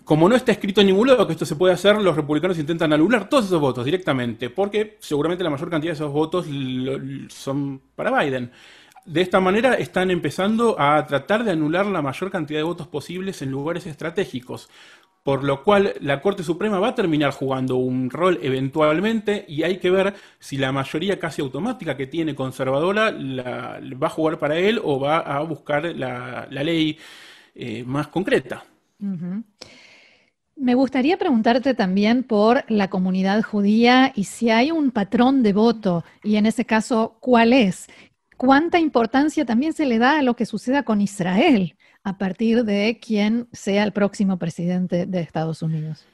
Como 0.03 0.27
no 0.27 0.35
está 0.35 0.51
escrito 0.51 0.81
en 0.81 0.87
ningún 0.87 1.07
lado 1.07 1.25
que 1.25 1.31
esto 1.31 1.45
se 1.45 1.55
puede 1.55 1.73
hacer, 1.73 2.01
los 2.01 2.17
republicanos 2.17 2.59
intentan 2.59 2.91
anular 2.91 3.29
todos 3.29 3.45
esos 3.45 3.61
votos 3.61 3.85
directamente, 3.85 4.49
porque 4.49 4.97
seguramente 4.99 5.41
la 5.41 5.51
mayor 5.51 5.69
cantidad 5.69 5.91
de 5.91 5.95
esos 5.95 6.11
votos 6.11 6.45
son 7.29 7.79
para 7.95 8.11
Biden. 8.19 8.51
De 9.05 9.21
esta 9.21 9.39
manera 9.39 9.73
están 9.75 10.11
empezando 10.11 10.79
a 10.79 11.05
tratar 11.05 11.43
de 11.43 11.51
anular 11.51 11.85
la 11.85 12.01
mayor 12.01 12.31
cantidad 12.31 12.59
de 12.59 12.63
votos 12.63 12.87
posibles 12.87 13.41
en 13.41 13.51
lugares 13.51 13.87
estratégicos, 13.87 14.69
por 15.23 15.43
lo 15.43 15.63
cual 15.63 15.93
la 15.99 16.21
Corte 16.21 16.43
Suprema 16.43 16.79
va 16.79 16.89
a 16.89 16.95
terminar 16.95 17.31
jugando 17.31 17.75
un 17.77 18.09
rol 18.09 18.39
eventualmente 18.41 19.45
y 19.47 19.63
hay 19.63 19.77
que 19.77 19.89
ver 19.89 20.13
si 20.39 20.57
la 20.57 20.71
mayoría 20.71 21.19
casi 21.19 21.41
automática 21.41 21.97
que 21.97 22.07
tiene 22.07 22.35
conservadora 22.35 23.11
va 23.11 24.07
a 24.07 24.09
jugar 24.09 24.39
para 24.39 24.57
él 24.57 24.79
o 24.83 24.99
va 24.99 25.19
a 25.19 25.41
buscar 25.41 25.85
la, 25.95 26.47
ley 26.49 26.97
eh, 27.55 27.83
más 27.85 28.07
concreta. 28.07 28.63
Me 30.55 30.75
gustaría 30.75 31.17
preguntarte 31.17 31.73
también 31.73 32.23
por 32.23 32.65
la 32.67 32.89
comunidad 32.89 33.41
judía 33.43 34.11
y 34.13 34.25
si 34.25 34.49
hay 34.49 34.71
un 34.71 34.91
patrón 34.91 35.41
de 35.41 35.53
voto 35.53 36.03
y 36.21 36.35
en 36.35 36.45
ese 36.45 36.65
caso, 36.65 37.15
¿cuál 37.21 37.53
es? 37.53 37.87
Cuánta 38.39 38.79
importancia 38.79 39.43
también 39.43 39.73
se 39.73 39.85
le 39.85 39.99
da 39.99 40.19
a 40.19 40.21
lo 40.21 40.33
que 40.33 40.45
suceda 40.45 40.83
con 40.83 41.01
Israel 41.01 41.75
a 42.05 42.17
partir 42.17 42.63
de 42.63 42.97
quién 43.05 43.49
sea 43.51 43.83
el 43.83 43.91
próximo 43.91 44.39
presidente 44.39 45.05
de 45.05 45.19
Estados 45.19 45.61
Unidos. 45.61 46.05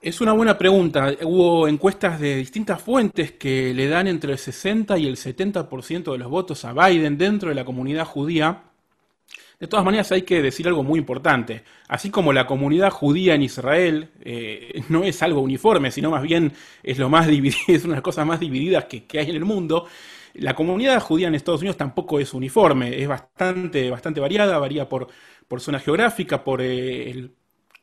Es 0.00 0.20
una 0.20 0.32
buena 0.32 0.56
pregunta. 0.56 1.12
Hubo 1.24 1.66
encuestas 1.66 2.20
de 2.20 2.36
distintas 2.36 2.80
fuentes 2.80 3.32
que 3.32 3.74
le 3.74 3.88
dan 3.88 4.06
entre 4.06 4.32
el 4.32 4.38
60 4.38 4.96
y 4.98 5.08
el 5.08 5.16
70% 5.16 6.12
de 6.12 6.18
los 6.18 6.30
votos 6.30 6.64
a 6.64 6.72
Biden 6.72 7.18
dentro 7.18 7.48
de 7.48 7.56
la 7.56 7.64
comunidad 7.64 8.04
judía. 8.04 8.62
De 9.58 9.66
todas 9.66 9.84
maneras 9.84 10.12
hay 10.12 10.22
que 10.22 10.42
decir 10.42 10.68
algo 10.68 10.84
muy 10.84 11.00
importante. 11.00 11.64
Así 11.88 12.10
como 12.10 12.32
la 12.32 12.46
comunidad 12.46 12.90
judía 12.90 13.34
en 13.34 13.42
Israel 13.42 14.10
eh, 14.20 14.80
no 14.88 15.02
es 15.02 15.20
algo 15.24 15.40
uniforme, 15.40 15.90
sino 15.90 16.12
más 16.12 16.22
bien 16.22 16.52
es 16.84 16.98
lo 16.98 17.08
más 17.08 17.26
es 17.66 17.84
una 17.84 17.94
de 17.94 17.96
las 17.96 18.02
cosas 18.02 18.24
más 18.24 18.38
divididas 18.38 18.84
que 18.84 19.18
hay 19.18 19.30
en 19.30 19.36
el 19.36 19.44
mundo, 19.44 19.88
la 20.34 20.54
comunidad 20.54 21.00
judía 21.00 21.28
en 21.28 21.34
Estados 21.34 21.60
Unidos 21.60 21.76
tampoco 21.76 22.20
es 22.20 22.34
uniforme, 22.34 23.00
es 23.00 23.08
bastante, 23.08 23.90
bastante 23.90 24.20
variada, 24.20 24.58
varía 24.58 24.88
por, 24.88 25.08
por 25.48 25.60
zona 25.60 25.78
geográfica, 25.78 26.42
por 26.44 26.62
eh, 26.62 27.10
el, 27.10 27.36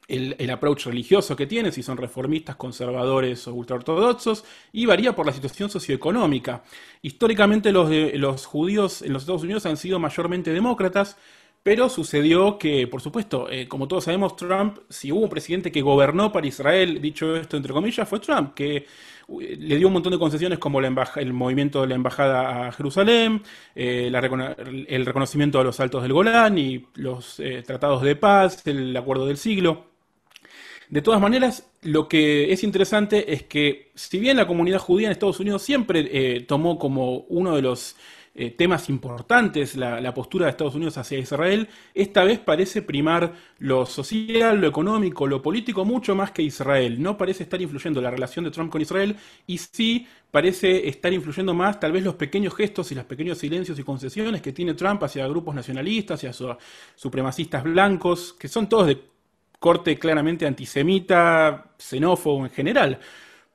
el, 0.10 0.50
approach 0.50 0.88
religioso 0.88 1.36
que 1.36 1.46
tiene, 1.46 1.72
si 1.72 1.84
son 1.84 1.98
reformistas, 1.98 2.56
conservadores 2.56 3.48
o 3.48 3.54
ultraortodoxos, 3.54 4.44
y 4.72 4.86
varía 4.86 5.16
por 5.16 5.26
la 5.26 5.32
situación 5.32 5.70
socioeconómica. 5.70 6.64
Históricamente 7.02 7.72
los, 7.72 7.90
los 8.16 8.46
judíos 8.46 9.04
en 9.04 9.14
los 9.14 9.24
Estados 9.24 9.44
Unidos 9.44 9.66
han 9.68 9.78
sido 9.78 10.00
mayormente 10.00 10.52
demócratas, 10.52 11.18
pero 11.62 11.90
sucedió 11.90 12.58
que, 12.58 12.88
por 12.88 13.02
supuesto, 13.02 13.50
eh, 13.50 13.68
como 13.68 13.88
todos 13.88 14.06
sabemos, 14.06 14.36
Trump, 14.36 14.80
si 14.90 15.12
hubo 15.12 15.22
un 15.22 15.30
presidente 15.30 15.72
que 15.72 15.82
gobernó 15.82 16.32
para 16.32 16.48
Israel, 16.48 17.02
dicho 17.02 17.36
esto 17.36 17.58
entre 17.58 17.74
comillas, 17.74 18.08
fue 18.08 18.20
Trump, 18.20 18.54
que 18.54 18.86
le 19.28 19.78
dio 19.78 19.88
un 19.88 19.94
montón 19.94 20.14
de 20.14 20.20
concesiones 20.20 20.58
como 20.58 20.80
el 20.80 21.34
movimiento 21.34 21.82
de 21.82 21.88
la 21.88 21.96
embajada 21.96 22.68
a 22.68 22.72
Jerusalén, 22.72 23.44
eh, 23.76 24.10
el 24.88 25.06
reconocimiento 25.06 25.60
a 25.60 25.64
los 25.64 25.80
altos 25.80 26.02
del 26.02 26.14
Golán 26.14 26.58
y 26.58 26.88
los 26.96 27.40
eh, 27.40 27.62
tratados 27.66 28.02
de 28.02 28.16
paz, 28.16 28.66
el 28.66 28.96
acuerdo 28.96 29.28
del 29.28 29.38
siglo. 29.38 29.86
De 30.88 31.04
todas 31.04 31.22
maneras, 31.22 31.70
lo 31.84 32.08
que 32.08 32.52
es 32.52 32.64
interesante 32.64 33.32
es 33.32 33.44
que 33.44 33.92
si 33.94 34.18
bien 34.18 34.38
la 34.38 34.48
comunidad 34.48 34.80
judía 34.80 35.08
en 35.08 35.12
Estados 35.12 35.40
Unidos 35.40 35.62
siempre 35.62 36.42
tomó 36.48 36.80
como 36.80 37.20
uno 37.28 37.56
de 37.56 37.62
los 37.62 37.96
eh, 38.36 38.52
temas 38.52 38.90
importantes 38.90 39.76
la, 39.76 40.14
postura 40.14 40.46
de 40.46 40.52
Estados 40.52 40.76
Unidos 40.76 40.98
hacia 40.98 41.18
Israel, 41.18 41.68
esta 41.94 42.24
vez 42.24 42.40
parece 42.40 42.82
primar 42.82 43.34
lo 43.58 43.86
social, 43.86 44.62
lo 44.62 44.68
económico, 44.68 45.28
lo 45.28 45.42
político 45.42 45.84
mucho 45.86 46.16
más 46.16 46.32
que 46.32 46.44
Israel. 46.44 47.02
No 47.02 47.18
parece 47.18 47.44
estar 47.44 47.62
influyendo 47.62 48.02
la 48.02 48.12
relación 48.12 48.46
de 48.46 48.52
Trump 48.52 48.72
con 48.72 48.82
Israel 48.82 49.16
y 49.48 49.58
sí 49.58 50.08
parece 50.32 50.88
estar 50.88 51.12
influyendo 51.12 51.54
más 51.54 51.80
tal 51.80 51.92
vez 51.92 52.04
los 52.04 52.16
pequeños 52.16 52.56
gestos 52.56 52.92
y 52.92 52.96
los 52.96 53.06
pequeños 53.06 53.40
silencios 53.40 53.80
y 53.80 53.84
concesiones 53.84 54.42
que 54.42 54.54
tiene 54.54 54.74
Trump 54.74 55.04
hacia 55.04 55.28
grupos 55.28 55.56
nacionalistas, 55.56 56.24
hacia 56.24 56.58
supremacistas 56.96 57.64
blancos, 57.64 58.34
que 58.34 58.48
son 58.48 58.70
todos 58.70 58.88
de 58.88 59.02
corte 59.60 59.98
claramente 60.00 60.46
antisemita, 60.46 61.74
xenófobo 61.78 62.46
en 62.46 62.52
general. 62.52 63.00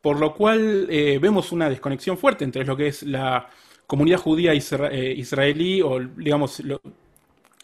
Por 0.01 0.21
lo 0.21 0.35
cual 0.35 0.87
eh, 0.91 1.19
vemos 1.21 1.51
una 1.53 1.71
desconexión 1.71 2.19
fuerte 2.19 2.45
entre 2.45 2.65
lo 2.65 2.77
que 2.77 2.89
es 2.89 3.03
la 3.05 3.49
comunidad 3.87 4.19
judía 4.19 4.53
eh, 4.53 5.15
israelí 5.17 5.83
o, 5.83 6.01
digamos, 6.01 6.63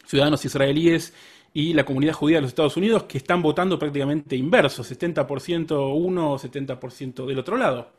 ciudadanos 0.05 0.45
israelíes 0.45 1.13
y 1.53 1.73
la 1.73 1.83
comunidad 1.83 2.13
judía 2.13 2.37
de 2.37 2.41
los 2.41 2.51
Estados 2.51 2.77
Unidos 2.77 3.03
que 3.03 3.17
están 3.17 3.41
votando 3.41 3.77
prácticamente 3.77 4.35
inverso, 4.35 4.83
70% 4.83 5.93
uno, 5.95 6.37
70% 6.37 7.25
del 7.25 7.39
otro 7.39 7.57
lado. 7.57 7.89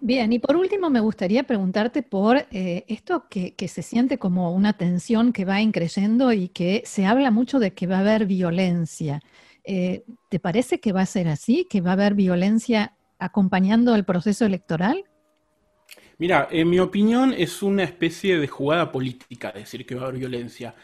Bien, 0.00 0.32
y 0.32 0.38
por 0.38 0.56
último 0.56 0.88
me 0.88 1.00
gustaría 1.00 1.42
preguntarte 1.42 2.02
por 2.02 2.38
eh, 2.50 2.84
esto 2.88 3.26
que, 3.28 3.54
se 3.68 3.82
siente 3.82 4.18
como 4.18 4.52
una 4.52 4.72
tensión 4.72 5.32
que 5.32 5.44
va 5.44 5.60
increyendo 5.60 6.32
y 6.32 6.48
que 6.48 6.82
se 6.86 7.04
habla 7.04 7.30
mucho 7.30 7.58
de 7.58 7.74
que 7.74 7.86
va 7.86 7.98
a 7.98 8.00
haber 8.00 8.26
violencia. 8.26 9.20
Eh, 9.62 10.04
¿Te 10.30 10.40
parece 10.40 10.80
que 10.80 10.92
va 10.92 11.02
a 11.02 11.06
ser 11.06 11.28
así, 11.28 11.66
que 11.68 11.82
va 11.82 11.90
a 11.90 11.92
haber 11.92 12.14
violencia 12.14 12.94
acompañando 13.18 13.94
el 13.94 14.04
proceso 14.04 14.46
electoral? 14.46 15.04
Mira, 16.20 16.48
en 16.50 16.68
mi 16.68 16.78
opinión 16.78 17.34
es 17.36 17.62
una 17.62 17.82
especie 17.82 18.38
de 18.38 18.46
jugada 18.46 18.92
política 18.92 19.52
decir 19.52 19.86
que 19.86 19.94
va 19.94 20.02
a 20.02 20.04
haber 20.08 20.18
violencia. 20.18 20.74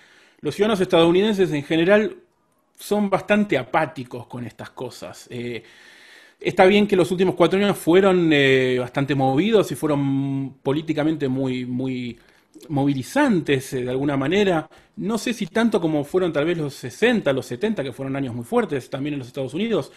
Los 0.41 0.55
ciudadanos 0.55 0.81
estadounidenses 0.81 1.53
en 1.53 1.63
general 1.63 2.17
son 2.79 3.11
bastante 3.11 3.59
apáticos 3.59 4.27
con 4.29 4.47
estas 4.47 4.71
cosas. 4.71 5.29
Eh, 5.31 5.63
está 6.41 6.65
bien 6.65 6.87
que 6.87 6.97
los 6.97 7.11
últimos 7.11 7.35
cuatro 7.35 7.59
años 7.59 7.77
fueron 7.77 8.31
eh, 8.33 8.79
bastante 8.81 9.15
movidos 9.15 9.71
y 9.71 9.75
fueron 9.75 10.55
políticamente 10.63 11.29
muy, 11.29 11.67
muy 11.67 12.19
movilizantes 12.71 13.75
eh, 13.75 13.85
de 13.85 13.91
alguna 13.91 14.17
manera. 14.17 14.67
No 14.97 15.19
sé 15.19 15.35
si 15.35 15.49
tanto 15.49 15.83
como 15.83 16.03
fueron 16.05 16.33
tal 16.33 16.47
vez 16.47 16.57
los 16.57 16.73
60, 16.73 17.31
los 17.35 17.45
70, 17.45 17.85
que 17.85 17.93
fueron 17.93 18.17
años 18.17 18.35
muy 18.35 18.45
fuertes 18.45 18.89
también 18.89 19.13
en 19.13 19.19
los 19.19 19.29
Estados 19.29 19.53
Unidos, 19.53 19.93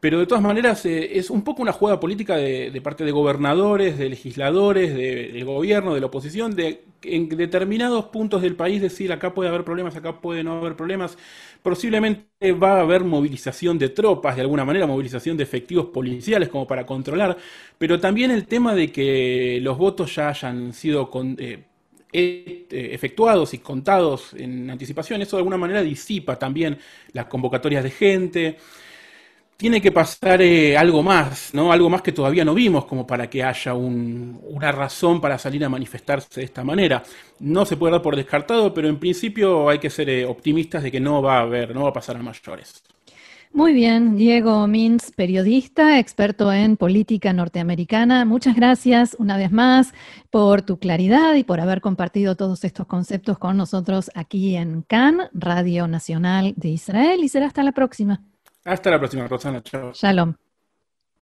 pero 0.00 0.18
de 0.18 0.26
todas 0.26 0.42
maneras 0.42 0.84
eh, 0.86 1.18
es 1.18 1.30
un 1.30 1.42
poco 1.42 1.62
una 1.62 1.72
jugada 1.72 2.00
política 2.00 2.36
de, 2.36 2.80
parte 2.82 3.04
de 3.04 3.12
gobernadores, 3.12 3.98
de 3.98 4.08
legisladores, 4.08 4.94
del 4.94 5.44
gobierno, 5.44 5.94
de 5.94 6.00
la 6.00 6.06
oposición, 6.06 6.56
de 6.56 6.84
en 7.02 7.28
determinados 7.28 8.06
puntos 8.06 8.42
del 8.42 8.56
país 8.56 8.82
decir 8.82 9.12
acá 9.12 9.32
puede 9.32 9.48
haber 9.48 9.64
problemas, 9.64 9.96
acá 9.96 10.20
puede 10.20 10.44
no 10.44 10.58
haber 10.58 10.76
problemas. 10.76 11.16
Posiblemente 11.62 12.52
va 12.52 12.78
a 12.78 12.80
haber 12.80 13.04
movilización 13.04 13.78
de 13.78 13.90
tropas, 13.90 14.36
de 14.36 14.42
alguna 14.42 14.64
manera, 14.64 14.86
movilización 14.86 15.36
de 15.36 15.44
efectivos 15.44 15.86
policiales 15.86 16.48
como 16.48 16.66
para 16.66 16.86
controlar, 16.86 17.36
pero 17.78 18.00
también 18.00 18.30
el 18.30 18.46
tema 18.46 18.74
de 18.74 18.90
que 18.92 19.58
los 19.62 19.78
votos 19.78 20.14
ya 20.14 20.28
hayan 20.30 20.72
sido 20.72 21.10
eh, 21.38 21.64
eh, 22.12 22.66
efectuados 22.70 23.54
y 23.54 23.58
contados 23.58 24.34
en 24.34 24.70
anticipación, 24.70 25.22
eso 25.22 25.36
de 25.36 25.40
alguna 25.40 25.56
manera 25.58 25.82
disipa 25.82 26.38
también 26.38 26.78
las 27.12 27.26
convocatorias 27.26 27.84
de 27.84 27.90
gente. 27.90 28.56
Tiene 29.60 29.82
que 29.82 29.92
pasar 29.92 30.40
eh, 30.40 30.74
algo 30.74 31.02
más, 31.02 31.52
¿no? 31.52 31.70
Algo 31.70 31.90
más 31.90 32.00
que 32.00 32.12
todavía 32.12 32.46
no 32.46 32.54
vimos, 32.54 32.86
como 32.86 33.06
para 33.06 33.28
que 33.28 33.44
haya 33.44 33.74
una 33.74 34.72
razón 34.72 35.20
para 35.20 35.36
salir 35.36 35.62
a 35.62 35.68
manifestarse 35.68 36.40
de 36.40 36.46
esta 36.46 36.64
manera. 36.64 37.02
No 37.40 37.66
se 37.66 37.76
puede 37.76 37.92
dar 37.92 38.00
por 38.00 38.16
descartado, 38.16 38.72
pero 38.72 38.88
en 38.88 38.98
principio 38.98 39.68
hay 39.68 39.78
que 39.78 39.90
ser 39.90 40.08
eh, 40.08 40.24
optimistas 40.24 40.82
de 40.82 40.90
que 40.90 40.98
no 40.98 41.20
va 41.20 41.36
a 41.36 41.40
haber, 41.42 41.74
no 41.74 41.82
va 41.82 41.90
a 41.90 41.92
pasar 41.92 42.16
a 42.16 42.22
mayores. 42.22 42.82
Muy 43.52 43.74
bien, 43.74 44.16
Diego 44.16 44.66
Mins, 44.66 45.12
periodista, 45.14 45.98
experto 45.98 46.50
en 46.50 46.78
política 46.78 47.34
norteamericana. 47.34 48.24
Muchas 48.24 48.56
gracias 48.56 49.14
una 49.18 49.36
vez 49.36 49.52
más 49.52 49.92
por 50.30 50.62
tu 50.62 50.78
claridad 50.78 51.34
y 51.34 51.44
por 51.44 51.60
haber 51.60 51.82
compartido 51.82 52.34
todos 52.34 52.64
estos 52.64 52.86
conceptos 52.86 53.36
con 53.36 53.58
nosotros 53.58 54.10
aquí 54.14 54.56
en 54.56 54.80
CAN, 54.80 55.28
Radio 55.34 55.86
Nacional 55.86 56.54
de 56.56 56.70
Israel, 56.70 57.22
y 57.22 57.28
será 57.28 57.46
hasta 57.46 57.62
la 57.62 57.72
próxima. 57.72 58.22
Hasta 58.64 58.90
la 58.90 58.98
próxima, 58.98 59.26
Rosana. 59.28 59.62
Chao. 59.62 59.92
Shalom. 59.92 60.34